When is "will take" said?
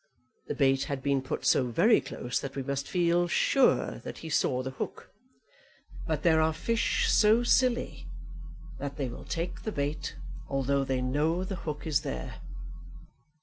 9.09-9.61